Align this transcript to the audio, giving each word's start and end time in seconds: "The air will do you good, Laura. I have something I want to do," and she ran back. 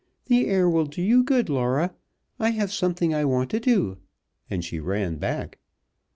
"The 0.25 0.47
air 0.47 0.67
will 0.67 0.87
do 0.87 0.99
you 0.99 1.21
good, 1.23 1.47
Laura. 1.47 1.93
I 2.39 2.49
have 2.49 2.73
something 2.73 3.13
I 3.13 3.23
want 3.23 3.51
to 3.51 3.59
do," 3.59 3.97
and 4.49 4.65
she 4.65 4.79
ran 4.79 5.17
back. 5.17 5.59